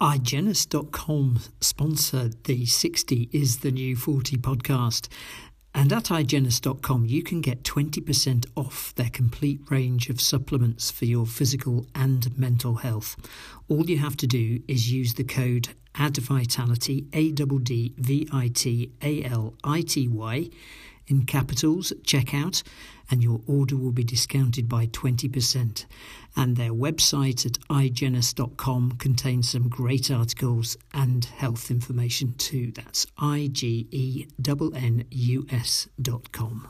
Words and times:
Igennus.com 0.00 1.40
sponsored 1.60 2.44
the 2.44 2.66
60 2.66 3.30
is 3.32 3.58
the 3.58 3.72
new 3.72 3.96
40 3.96 4.36
podcast. 4.36 5.08
And 5.74 5.92
at 5.92 6.04
Igennus.com, 6.04 7.06
you 7.06 7.24
can 7.24 7.40
get 7.40 7.64
20% 7.64 8.46
off 8.54 8.94
their 8.94 9.10
complete 9.10 9.58
range 9.68 10.08
of 10.08 10.20
supplements 10.20 10.92
for 10.92 11.04
your 11.04 11.26
physical 11.26 11.84
and 11.96 12.38
mental 12.38 12.76
health. 12.76 13.16
All 13.68 13.90
you 13.90 13.98
have 13.98 14.16
to 14.18 14.28
do 14.28 14.60
is 14.68 14.92
use 14.92 15.14
the 15.14 15.24
code 15.24 15.70
ADDVITALITY, 15.96 17.08
A 17.12 17.32
In 21.08 21.24
capitals 21.24 21.90
at 21.90 22.02
checkout, 22.02 22.62
and 23.10 23.22
your 23.22 23.40
order 23.46 23.76
will 23.76 23.92
be 23.92 24.04
discounted 24.04 24.68
by 24.68 24.86
20%. 24.88 25.86
And 26.36 26.56
their 26.56 26.72
website 26.72 27.46
at 27.46 27.58
Igennus.com 27.70 28.92
contains 28.98 29.48
some 29.48 29.70
great 29.70 30.10
articles 30.10 30.76
and 30.92 31.24
health 31.24 31.70
information 31.70 32.34
too. 32.34 32.72
That's 32.72 33.06
I 33.16 33.48
G 33.50 33.88
E 33.90 34.26
N 34.46 34.72
N 34.74 35.04
U 35.10 35.46
S.com. 35.50 36.68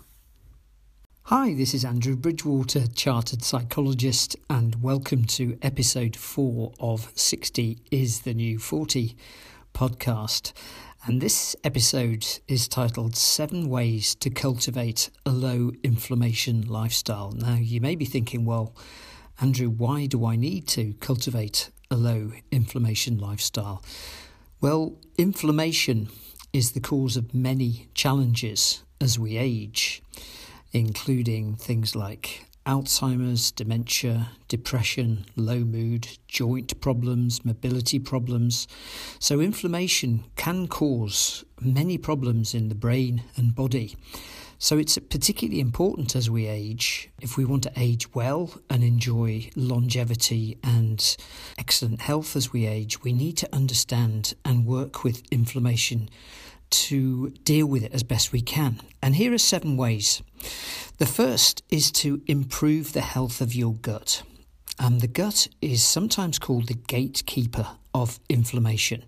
Hi, 1.24 1.52
this 1.52 1.74
is 1.74 1.84
Andrew 1.84 2.14
Bridgewater, 2.14 2.86
Chartered 2.86 3.42
Psychologist, 3.42 4.36
and 4.48 4.80
welcome 4.80 5.24
to 5.24 5.58
episode 5.60 6.14
4 6.14 6.72
of 6.78 7.10
60 7.16 7.78
is 7.90 8.20
the 8.20 8.34
New 8.34 8.60
40 8.60 9.16
podcast. 9.74 10.52
And 11.06 11.20
this 11.20 11.54
episode 11.62 12.26
is 12.48 12.66
titled 12.66 13.16
Seven 13.16 13.70
Ways 13.70 14.14
to 14.16 14.30
Cultivate 14.30 15.10
a 15.24 15.30
Low 15.30 15.70
Inflammation 15.82 16.62
Lifestyle. 16.66 17.30
Now, 17.30 17.54
you 17.54 17.80
may 17.80 17.94
be 17.94 18.04
thinking, 18.04 18.44
well, 18.44 18.74
Andrew, 19.40 19.70
why 19.70 20.06
do 20.06 20.26
I 20.26 20.36
need 20.36 20.66
to 20.68 20.94
cultivate 20.94 21.70
a 21.90 21.96
low 21.96 22.32
inflammation 22.50 23.16
lifestyle? 23.16 23.82
Well, 24.60 24.96
inflammation 25.16 26.08
is 26.52 26.72
the 26.72 26.80
cause 26.80 27.16
of 27.16 27.32
many 27.32 27.88
challenges 27.94 28.82
as 29.00 29.18
we 29.18 29.38
age, 29.38 30.02
including 30.72 31.54
things 31.54 31.94
like 31.94 32.47
Alzheimer's, 32.68 33.50
dementia, 33.50 34.28
depression, 34.46 35.24
low 35.36 35.60
mood, 35.60 36.06
joint 36.28 36.78
problems, 36.82 37.42
mobility 37.42 37.98
problems. 37.98 38.68
So, 39.18 39.40
inflammation 39.40 40.24
can 40.36 40.68
cause 40.68 41.46
many 41.62 41.96
problems 41.96 42.54
in 42.54 42.68
the 42.68 42.74
brain 42.74 43.22
and 43.38 43.54
body. 43.54 43.96
So, 44.58 44.76
it's 44.76 44.98
particularly 44.98 45.60
important 45.60 46.14
as 46.14 46.28
we 46.28 46.46
age, 46.46 47.08
if 47.22 47.38
we 47.38 47.46
want 47.46 47.62
to 47.62 47.72
age 47.74 48.14
well 48.14 48.52
and 48.68 48.84
enjoy 48.84 49.48
longevity 49.56 50.58
and 50.62 51.16
excellent 51.56 52.02
health 52.02 52.36
as 52.36 52.52
we 52.52 52.66
age, 52.66 53.02
we 53.02 53.14
need 53.14 53.38
to 53.38 53.48
understand 53.50 54.34
and 54.44 54.66
work 54.66 55.04
with 55.04 55.22
inflammation 55.30 56.10
to 56.70 57.30
deal 57.44 57.66
with 57.66 57.82
it 57.82 57.92
as 57.92 58.02
best 58.02 58.32
we 58.32 58.40
can. 58.40 58.80
And 59.02 59.16
here 59.16 59.32
are 59.32 59.38
seven 59.38 59.76
ways. 59.76 60.22
The 60.98 61.06
first 61.06 61.62
is 61.70 61.90
to 61.92 62.20
improve 62.26 62.92
the 62.92 63.00
health 63.00 63.40
of 63.40 63.54
your 63.54 63.74
gut. 63.74 64.22
And 64.78 65.00
the 65.00 65.08
gut 65.08 65.48
is 65.60 65.82
sometimes 65.82 66.38
called 66.38 66.68
the 66.68 66.74
gatekeeper 66.74 67.66
of 67.94 68.20
inflammation. 68.28 69.04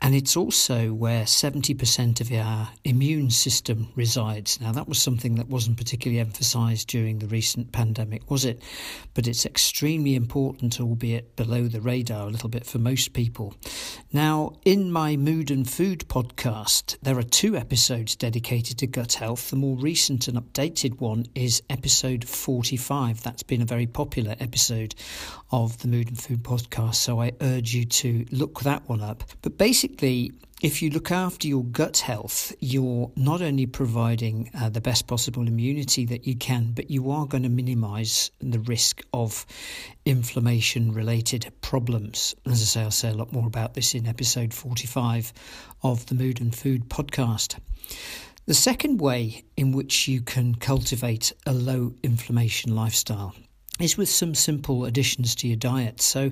And 0.00 0.14
it's 0.14 0.36
also 0.36 0.92
where 0.92 1.24
70% 1.24 2.20
of 2.20 2.30
our 2.30 2.68
immune 2.84 3.30
system 3.30 3.88
resides. 3.96 4.60
Now, 4.60 4.70
that 4.72 4.86
was 4.86 4.98
something 4.98 5.36
that 5.36 5.48
wasn't 5.48 5.78
particularly 5.78 6.20
emphasized 6.20 6.88
during 6.88 7.20
the 7.20 7.26
recent 7.26 7.72
pandemic, 7.72 8.30
was 8.30 8.44
it? 8.44 8.60
But 9.14 9.26
it's 9.26 9.46
extremely 9.46 10.14
important, 10.14 10.78
albeit 10.78 11.36
below 11.36 11.68
the 11.68 11.80
radar 11.80 12.26
a 12.26 12.30
little 12.30 12.50
bit 12.50 12.66
for 12.66 12.78
most 12.78 13.14
people. 13.14 13.54
Now, 14.12 14.56
in 14.66 14.92
my 14.92 15.16
Mood 15.16 15.50
and 15.50 15.68
Food 15.68 16.00
podcast, 16.06 16.98
there 17.00 17.18
are 17.18 17.22
two 17.22 17.56
episodes 17.56 18.14
dedicated 18.14 18.78
to 18.78 18.86
gut 18.86 19.14
health. 19.14 19.48
The 19.48 19.56
more 19.56 19.76
recent 19.76 20.28
and 20.28 20.36
updated 20.36 21.00
one 21.00 21.24
is 21.34 21.62
episode 21.70 22.28
45. 22.28 23.22
That's 23.22 23.42
been 23.42 23.62
a 23.62 23.66
very 23.66 23.86
popular 23.86 24.36
episode 24.38 24.94
of 25.50 25.78
the 25.78 25.88
Mood 25.88 26.08
and 26.08 26.20
Food 26.20 26.42
podcast, 26.42 26.96
so 26.96 27.22
I 27.22 27.32
urge 27.40 27.74
you 27.74 27.84
to 27.86 28.26
look 28.32 28.60
that 28.60 28.86
one 28.88 29.00
up. 29.00 29.24
But 29.40 29.56
basically, 29.56 29.83
basically, 29.84 30.32
if 30.62 30.80
you 30.80 30.88
look 30.88 31.10
after 31.10 31.46
your 31.46 31.62
gut 31.64 31.98
health, 31.98 32.54
you're 32.60 33.10
not 33.16 33.42
only 33.42 33.66
providing 33.66 34.50
uh, 34.58 34.70
the 34.70 34.80
best 34.80 35.06
possible 35.06 35.46
immunity 35.46 36.06
that 36.06 36.26
you 36.26 36.34
can, 36.34 36.72
but 36.72 36.90
you 36.90 37.10
are 37.10 37.26
going 37.26 37.42
to 37.42 37.50
minimize 37.50 38.30
the 38.40 38.60
risk 38.60 39.02
of 39.12 39.44
inflammation 40.06 40.92
related 40.92 41.52
problems. 41.60 42.34
As 42.46 42.62
I 42.62 42.64
say, 42.64 42.80
I'll 42.80 42.90
say 42.90 43.10
a 43.10 43.14
lot 43.14 43.30
more 43.30 43.46
about 43.46 43.74
this 43.74 43.94
in 43.94 44.06
episode 44.06 44.54
45 44.54 45.34
of 45.82 46.06
the 46.06 46.14
Mood 46.14 46.40
and 46.40 46.54
Food 46.54 46.88
podcast. 46.88 47.58
The 48.46 48.54
second 48.54 49.02
way 49.02 49.44
in 49.54 49.72
which 49.72 50.08
you 50.08 50.22
can 50.22 50.54
cultivate 50.54 51.30
a 51.44 51.52
low 51.52 51.92
inflammation 52.02 52.74
lifestyle 52.74 53.34
is 53.80 53.96
with 53.96 54.08
some 54.08 54.34
simple 54.36 54.84
additions 54.84 55.34
to 55.34 55.48
your 55.48 55.56
diet. 55.56 56.00
So, 56.00 56.30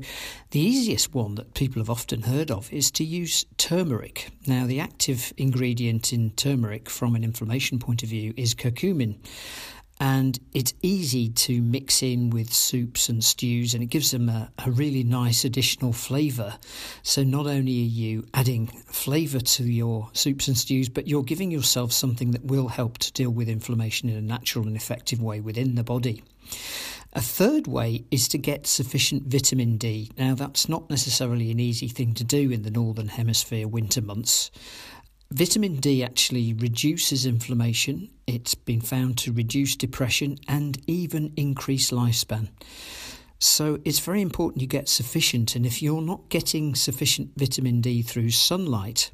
the 0.53 0.61
easiest 0.61 1.13
one 1.13 1.35
that 1.35 1.55
people 1.55 1.81
have 1.81 1.91
often 1.91 2.23
heard 2.23 2.53
of 2.53 2.73
is 2.73 2.91
to 2.93 3.05
use 3.05 3.45
turmeric. 3.57 4.31
Now, 4.47 4.67
the 4.67 4.79
active 4.79 5.33
ingredient 5.37 6.13
in 6.13 6.31
turmeric 6.31 6.89
from 6.89 7.17
an 7.17 7.25
inflammation 7.25 7.81
point 7.81 8.05
of 8.05 8.09
view 8.09 8.33
is 8.37 8.55
curcumin. 8.55 9.17
And 10.01 10.39
it's 10.53 10.75
easy 10.83 11.29
to 11.29 11.63
mix 11.63 12.03
in 12.03 12.31
with 12.31 12.53
soups 12.53 13.09
and 13.09 13.23
stews, 13.23 13.75
and 13.75 13.83
it 13.83 13.87
gives 13.87 14.11
them 14.13 14.29
a, 14.29 14.51
a 14.65 14.71
really 14.71 15.03
nice 15.05 15.45
additional 15.45 15.93
flavour. 15.93 16.55
So, 17.03 17.25
not 17.25 17.47
only 17.47 17.73
are 17.83 17.93
you 17.93 18.25
adding 18.35 18.69
flavour 18.87 19.41
to 19.41 19.65
your 19.65 20.11
soups 20.13 20.47
and 20.47 20.57
stews, 20.57 20.89
but 20.89 21.09
you're 21.09 21.25
giving 21.25 21.51
yourself 21.51 21.93
something 21.93 22.31
that 22.33 22.45
will 22.45 22.69
help 22.69 22.99
to 22.99 23.13
deal 23.13 23.31
with 23.31 23.49
inflammation 23.49 24.09
in 24.09 24.17
a 24.17 24.23
natural 24.23 24.69
and 24.69 24.77
effective 24.77 25.21
way 25.21 25.41
within 25.41 25.75
the 25.75 25.85
body. 25.85 26.23
A 27.15 27.21
third 27.21 27.67
way 27.67 28.05
is 28.11 28.27
to 28.29 28.39
get 28.39 28.67
sufficient 28.67 29.25
vitamin 29.25 29.77
D. 29.77 30.11
Now, 30.17 30.35
that's 30.35 30.67
not 30.67 30.89
necessarily 30.89 31.51
an 31.51 31.61
easy 31.61 31.89
thing 31.89 32.15
to 32.15 32.25
do 32.25 32.51
in 32.51 32.63
the 32.63 32.71
Northern 32.71 33.09
Hemisphere 33.09 33.69
winter 33.69 34.01
months. 34.01 34.51
Vitamin 35.31 35.77
D 35.77 36.03
actually 36.03 36.55
reduces 36.55 37.27
inflammation, 37.27 38.11
it's 38.27 38.55
been 38.55 38.81
found 38.81 39.19
to 39.19 39.33
reduce 39.33 39.77
depression 39.77 40.39
and 40.49 40.79
even 40.87 41.35
increase 41.37 41.91
lifespan. 41.91 42.49
So 43.39 43.81
it's 43.85 43.99
very 43.99 44.23
important 44.23 44.63
you 44.63 44.67
get 44.67 44.89
sufficient, 44.89 45.55
and 45.55 45.67
if 45.67 45.83
you're 45.83 46.01
not 46.01 46.29
getting 46.31 46.75
sufficient 46.75 47.33
vitamin 47.37 47.81
D 47.83 48.01
through 48.01 48.31
sunlight, 48.31 49.11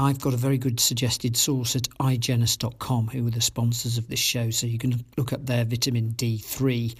I've 0.00 0.18
got 0.18 0.32
a 0.32 0.38
very 0.38 0.56
good 0.56 0.80
suggested 0.80 1.36
source 1.36 1.76
at 1.76 1.82
Igennus.com, 2.00 3.08
who 3.08 3.26
are 3.26 3.30
the 3.30 3.42
sponsors 3.42 3.98
of 3.98 4.08
this 4.08 4.18
show. 4.18 4.48
So 4.48 4.66
you 4.66 4.78
can 4.78 5.04
look 5.18 5.34
up 5.34 5.44
their 5.44 5.66
vitamin 5.66 6.14
D3 6.16 6.94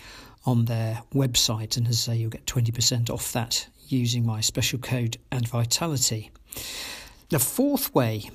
on 0.44 0.66
their 0.66 1.02
website, 1.14 1.78
and 1.78 1.88
as 1.88 2.06
I 2.06 2.12
say, 2.12 2.16
you'll 2.18 2.28
get 2.28 2.44
20% 2.44 3.08
off 3.08 3.32
that 3.32 3.66
using 3.88 4.26
my 4.26 4.42
special 4.42 4.78
code 4.78 5.16
ADDVITALITY. 5.32 6.30
The 7.30 7.38
fourth 7.38 7.94
way 7.94 8.28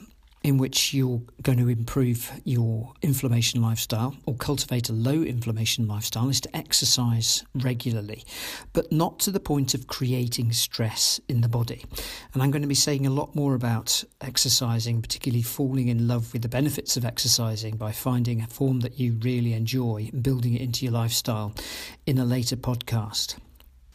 in 0.46 0.60
which 0.60 0.94
you're 0.94 1.24
going 1.42 1.58
to 1.58 1.68
improve 1.68 2.32
your 2.44 2.94
inflammation 3.02 3.64
lifestyle 3.64 4.16
or 4.28 4.36
cultivate 4.36 4.90
a 4.90 4.94
low 4.94 5.24
inflammation 5.24 5.88
lifestyle 5.88 6.30
is 6.30 6.40
to 6.40 6.56
exercise 6.56 7.44
regularly, 7.56 8.24
but 8.72 8.92
not 8.92 9.18
to 9.18 9.32
the 9.32 9.40
point 9.40 9.74
of 9.74 9.88
creating 9.88 10.52
stress 10.52 11.20
in 11.28 11.42
the 11.42 11.50
body. 11.50 11.84
And 12.32 12.44
I'm 12.44 12.52
going 12.52 12.62
to 12.62 12.68
be 12.68 12.76
saying 12.76 13.08
a 13.08 13.10
lot 13.10 13.34
more 13.34 13.56
about 13.56 14.04
exercising, 14.22 15.02
particularly 15.02 15.42
falling 15.42 15.88
in 15.88 16.08
love 16.08 16.32
with 16.32 16.44
the 16.44 16.48
benefits 16.48 16.96
of 16.96 17.06
exercising 17.06 17.76
by 17.76 17.92
finding 17.92 18.44
a 18.44 18.48
form 18.48 18.82
that 18.82 19.00
you 19.00 19.18
really 19.24 19.54
enjoy 19.54 20.12
and 20.14 20.22
building 20.22 20.54
it 20.54 20.62
into 20.62 20.86
your 20.86 20.94
lifestyle 20.94 21.56
in 22.06 22.20
a 22.20 22.24
later 22.24 22.56
podcast. 22.56 23.38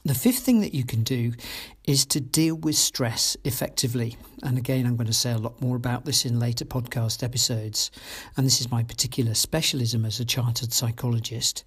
The 0.03 0.15
fifth 0.15 0.39
thing 0.39 0.61
that 0.61 0.73
you 0.73 0.83
can 0.83 1.03
do 1.03 1.33
is 1.85 2.07
to 2.07 2.21
deal 2.21 2.55
with 2.55 2.77
stress 2.77 3.37
effectively. 3.45 4.17
And 4.43 4.57
again, 4.57 4.87
I'm 4.87 4.97
going 4.97 5.07
to 5.09 5.13
say 5.13 5.33
a 5.33 5.39
lot 5.39 5.61
more 5.61 5.77
about 5.77 6.07
this 6.07 6.25
in 6.25 6.41
later 6.41 6.65
podcast 6.65 7.23
episodes. 7.23 7.91
And 8.35 8.47
this 8.47 8.63
is 8.63 8.71
my 8.71 8.83
particular 8.83 9.35
specialism 9.35 10.07
as 10.07 10.19
a 10.19 10.25
chartered 10.25 10.73
psychologist. 10.73 11.65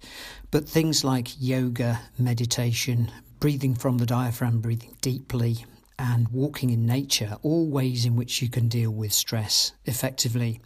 But 0.50 0.68
things 0.68 1.04
like 1.04 1.40
yoga, 1.40 2.00
meditation, 2.18 3.12
breathing 3.38 3.76
from 3.76 3.98
the 3.98 4.06
diaphragm, 4.06 4.60
breathing 4.60 4.96
deeply, 5.00 5.64
and 5.96 6.26
walking 6.28 6.70
in 6.70 6.86
nature, 6.86 7.36
all 7.42 7.68
ways 7.68 8.04
in 8.04 8.16
which 8.16 8.42
you 8.42 8.48
can 8.48 8.66
deal 8.66 8.90
with 8.90 9.12
stress 9.12 9.72
effectively. 9.84 10.60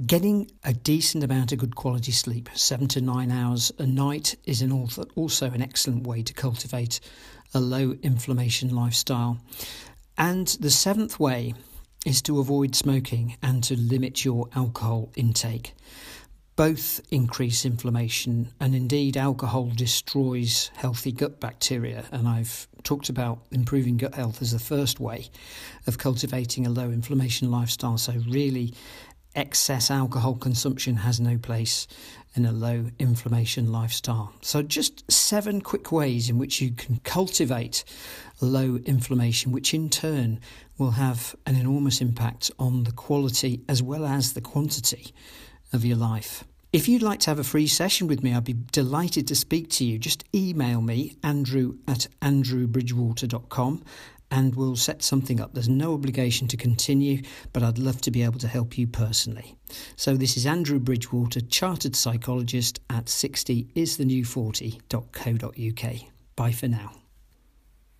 Getting 0.00 0.50
a 0.64 0.72
decent 0.72 1.22
amount 1.22 1.52
of 1.52 1.58
good 1.58 1.76
quality 1.76 2.12
sleep, 2.12 2.48
seven 2.54 2.88
to 2.88 3.00
nine 3.00 3.30
hours 3.30 3.70
a 3.78 3.86
night, 3.86 4.34
is 4.44 4.62
an 4.62 4.72
also 4.72 5.46
an 5.46 5.60
excellent 5.62 6.06
way 6.06 6.22
to 6.22 6.32
cultivate 6.32 6.98
a 7.52 7.60
low 7.60 7.94
inflammation 8.02 8.74
lifestyle. 8.74 9.38
And 10.16 10.48
the 10.60 10.70
seventh 10.70 11.20
way 11.20 11.54
is 12.06 12.22
to 12.22 12.40
avoid 12.40 12.74
smoking 12.74 13.36
and 13.42 13.62
to 13.64 13.76
limit 13.76 14.24
your 14.24 14.48
alcohol 14.54 15.12
intake. 15.14 15.74
both 16.56 17.00
increase 17.10 17.64
inflammation, 17.64 18.52
and 18.60 18.74
indeed, 18.74 19.16
alcohol 19.16 19.70
destroys 19.74 20.70
healthy 20.74 21.10
gut 21.10 21.40
bacteria. 21.40 22.04
And 22.12 22.28
I've 22.28 22.68
talked 22.82 23.08
about 23.08 23.40
improving 23.50 23.96
gut 23.96 24.14
health 24.14 24.42
as 24.42 24.52
the 24.52 24.58
first 24.58 25.00
way 25.00 25.30
of 25.86 25.98
cultivating 25.98 26.66
a 26.66 26.70
low 26.70 26.90
inflammation 26.90 27.50
lifestyle. 27.50 27.96
So, 27.96 28.12
really, 28.28 28.74
excess 29.34 29.90
alcohol 29.90 30.34
consumption 30.34 30.96
has 30.96 31.20
no 31.20 31.38
place 31.38 31.86
in 32.34 32.46
a 32.46 32.52
low 32.52 32.86
inflammation 32.98 33.70
lifestyle. 33.70 34.32
So, 34.40 34.62
just 34.62 35.10
seven 35.10 35.60
quick 35.60 35.92
ways 35.92 36.30
in 36.30 36.38
which 36.38 36.60
you 36.60 36.72
can 36.72 37.00
cultivate 37.04 37.84
low 38.40 38.76
inflammation, 38.84 39.52
which 39.52 39.74
in 39.74 39.90
turn 39.90 40.40
will 40.78 40.92
have 40.92 41.36
an 41.46 41.56
enormous 41.56 42.00
impact 42.00 42.50
on 42.58 42.84
the 42.84 42.92
quality 42.92 43.60
as 43.68 43.82
well 43.82 44.06
as 44.06 44.32
the 44.32 44.40
quantity 44.40 45.14
of 45.72 45.84
your 45.84 45.96
life. 45.96 46.44
If 46.72 46.88
you'd 46.88 47.02
like 47.02 47.20
to 47.20 47.30
have 47.30 47.38
a 47.38 47.44
free 47.44 47.66
session 47.66 48.06
with 48.06 48.22
me, 48.22 48.34
I'd 48.34 48.44
be 48.44 48.56
delighted 48.72 49.28
to 49.28 49.34
speak 49.34 49.68
to 49.72 49.84
you. 49.84 49.98
Just 49.98 50.24
email 50.34 50.80
me, 50.80 51.16
andrew 51.22 51.76
at 51.86 52.08
andrewbridgewater.com, 52.22 53.84
and 54.32 54.56
we'll 54.56 54.74
set 54.74 55.02
something 55.02 55.40
up. 55.40 55.52
There's 55.52 55.68
no 55.68 55.92
obligation 55.92 56.48
to 56.48 56.56
continue, 56.56 57.22
but 57.52 57.62
I'd 57.62 57.78
love 57.78 58.00
to 58.00 58.10
be 58.10 58.22
able 58.22 58.40
to 58.40 58.48
help 58.48 58.78
you 58.78 58.86
personally. 58.88 59.54
So, 59.94 60.16
this 60.16 60.36
is 60.36 60.46
Andrew 60.46 60.80
Bridgewater, 60.80 61.42
chartered 61.42 61.94
psychologist 61.94 62.80
at 62.90 63.08
60 63.08 63.68
is 63.74 63.98
the 63.98 64.06
new 64.06 64.24
40.co.uk. 64.24 65.94
Bye 66.34 66.52
for 66.52 66.68
now. 66.68 67.01